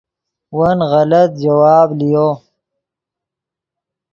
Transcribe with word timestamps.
ون 0.57 0.79
غلط 0.91 1.31
جواب 1.43 1.87
لیو 1.99 2.27